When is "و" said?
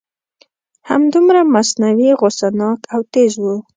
3.41-3.45